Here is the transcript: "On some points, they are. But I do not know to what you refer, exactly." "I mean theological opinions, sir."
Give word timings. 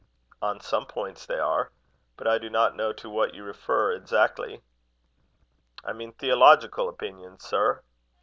"On 0.41 0.59
some 0.59 0.87
points, 0.87 1.27
they 1.27 1.37
are. 1.37 1.71
But 2.17 2.25
I 2.27 2.39
do 2.39 2.49
not 2.49 2.75
know 2.75 2.91
to 2.91 3.07
what 3.07 3.35
you 3.35 3.43
refer, 3.43 3.91
exactly." 3.91 4.63
"I 5.85 5.93
mean 5.93 6.13
theological 6.13 6.89
opinions, 6.89 7.43
sir." 7.45 7.83